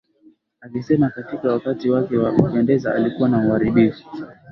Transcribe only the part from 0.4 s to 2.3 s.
akisema Katika wakati wake